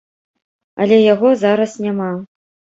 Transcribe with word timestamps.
Але 0.85 0.97
яго 1.13 1.35
зараз 1.45 1.79
няма. 1.87 2.11